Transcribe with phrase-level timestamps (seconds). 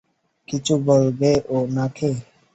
[0.47, 2.09] কিছু বলতে হবে উনাকে?